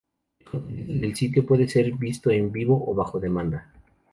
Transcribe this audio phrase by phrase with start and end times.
[0.39, 3.71] El contenido del sitio puede ser visto en vivo o bajo demanda.